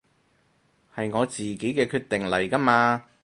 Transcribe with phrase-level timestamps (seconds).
[0.95, 3.03] 係我自己嘅決定嚟㗎嘛